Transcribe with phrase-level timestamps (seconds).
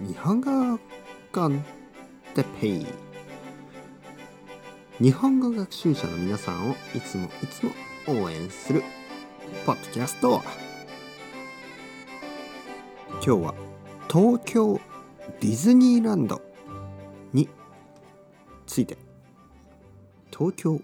[0.00, 0.78] 日本語
[1.32, 1.64] コン
[2.32, 2.86] テペイ
[5.00, 7.72] 日本語学習者の皆さんをいつもいつも
[8.06, 8.84] 応援する
[9.66, 10.40] ポッドキャスト
[13.14, 13.54] 今日は
[14.08, 14.80] 東京
[15.40, 16.40] ディズニーランド
[17.32, 17.48] に
[18.66, 18.96] ついて
[20.30, 20.80] 東京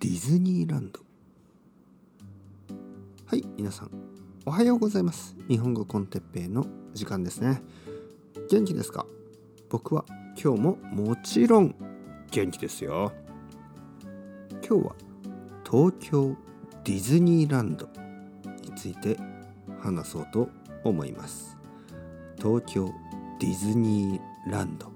[0.00, 1.00] ディズニーランド。
[3.26, 3.90] はい皆さん
[4.44, 5.36] おはようございます。
[5.48, 7.62] 日本語コンテッペイの時間ですね。
[8.50, 9.06] 元気ですか？
[9.68, 10.04] 僕は
[10.40, 11.74] 今日ももちろん
[12.30, 13.12] 元気ですよ。
[14.68, 14.94] 今日は
[15.68, 16.36] 東京
[16.84, 17.88] ディズニーランド
[18.62, 19.18] について
[19.80, 20.48] 話そうと
[20.84, 21.56] 思います。
[22.36, 22.92] 東京
[23.40, 24.92] ディズニーランド。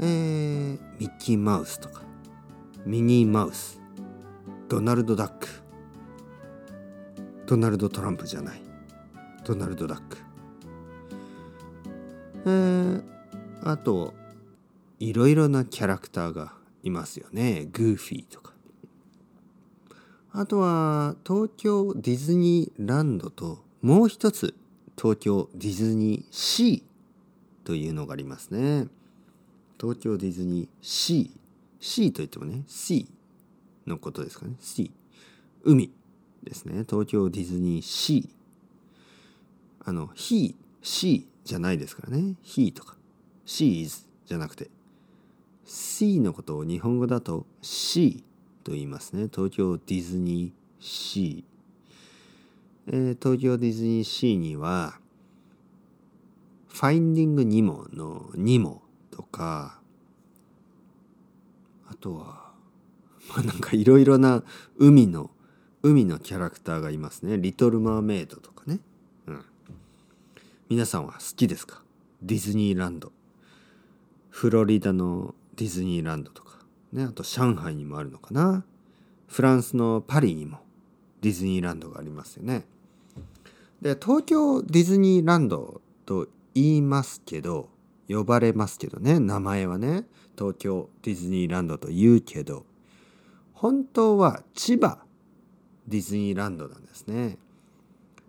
[0.00, 2.02] えー、ミッキーマウスとか
[2.86, 3.80] ミニーマウス。
[4.68, 5.46] ドナルド・ダック。
[7.46, 8.62] ドナルド・トランプじゃない。
[9.44, 10.16] ドナルド・ダック。
[12.46, 13.02] えー、
[13.62, 14.14] あと
[15.00, 17.68] いろいろなキャラクターがいますよね。
[17.72, 18.52] グーフィーとか。
[20.32, 24.54] あとは東京ディズニーランドともう一つ
[24.96, 28.88] 東京ディズニーシーというのがありますね。
[29.80, 31.38] 東京ディズニーシー。
[31.80, 34.56] シーといってもねシーのことですかね。
[34.60, 34.90] シー。
[35.62, 35.90] 海
[36.42, 36.84] ですね。
[36.88, 38.28] 東京ディズニーシー。
[39.86, 41.33] あのヒーシー。
[41.44, 42.36] じゃないですからね。
[42.42, 42.96] he とか
[43.46, 44.70] she is じゃなくて
[45.64, 48.22] C のことを日本語だと she
[48.64, 49.28] と言いますね。
[49.32, 51.54] 東京ディズニーシー。
[52.86, 54.98] えー、東京ディズニーシーには
[56.68, 59.78] ファインディングニモのニモとか
[61.88, 62.52] あとは
[63.28, 64.42] まあなんかいろいろな
[64.76, 65.30] 海の
[65.82, 67.36] 海のキャラクターがいますね。
[67.38, 68.80] リトル・マーメイドとかね。
[70.74, 71.84] 皆さんは好きですか？
[72.20, 73.12] ディズニーランド。
[74.28, 76.58] フロリダのディズニーランドとか。
[76.92, 78.64] ねあと上海にもあるのかな？
[79.28, 80.58] フランスのパリにも
[81.20, 82.64] ディズニーランドがありますよね。
[83.82, 86.26] で東京ディズニーランドと
[86.56, 87.68] 言いますけど
[88.08, 90.06] 呼ばれますけどね名前はね。
[90.36, 92.66] 東京ディズニーランドと言うけど
[93.52, 94.98] 本当は千葉
[95.86, 97.38] ディズニーランドなんですね。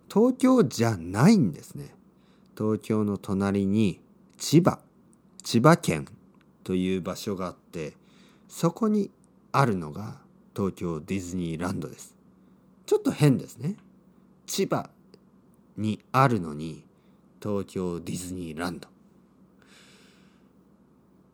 [0.08, 1.92] 東京じゃないんですね。
[2.56, 4.00] 東京の隣に
[4.38, 4.78] 千葉
[5.42, 6.06] 千葉県
[6.64, 7.94] という場所があって
[8.48, 9.10] そこに
[9.52, 10.16] あるのが
[10.54, 12.16] 東京ディズニーランドです。
[12.86, 13.76] ちょっと変ですね。
[14.46, 14.88] 千葉
[15.76, 16.84] にあるのに
[17.42, 18.88] 東京ディズニーランド。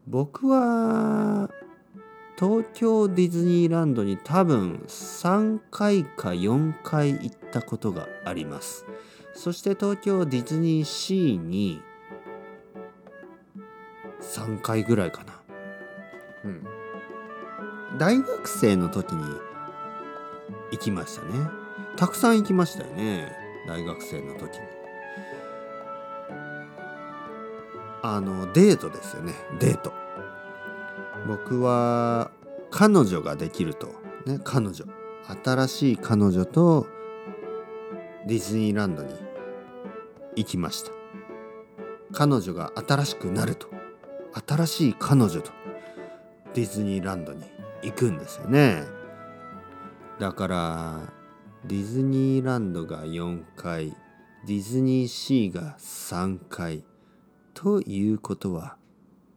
[0.06, 1.48] 僕は
[2.36, 8.84] 東京ディズニーランドに多分3回か4回行ったことがあります。
[9.34, 11.82] そして東京ディズニーシーに
[14.20, 15.40] 3回ぐらいかな。
[16.44, 16.64] うん。
[17.98, 19.22] 大学生の時に
[20.72, 21.48] 行きましたね。
[21.96, 23.30] たくさん行きましたよね
[23.66, 24.60] 大学生の時に。
[28.04, 29.92] あのデートですよねデート。
[31.26, 32.30] 僕は
[32.70, 33.88] 彼女ができると
[34.26, 34.84] ね彼女。
[35.44, 36.86] 新しい彼女と
[38.26, 39.14] ディズニーランドに
[40.36, 40.90] 行きました。
[42.12, 43.68] 彼女が新しくなると。
[44.46, 45.50] 新しい彼女と。
[46.54, 47.44] ディズニーランドに
[47.82, 48.84] 行くんですよね。
[50.18, 51.12] だから
[51.64, 53.96] ディズニーランドが4回
[54.46, 56.84] ディズニーシーが3回。
[57.54, 58.76] ということは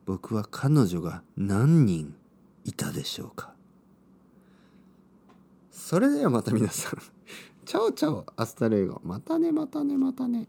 [0.06, 2.16] 僕は彼女が何人
[2.64, 3.54] いたでしょうか。
[5.70, 7.00] それではまた皆さん。
[7.66, 9.02] チャオチャオ hasta luego。
[9.04, 10.48] またねまたねまたね。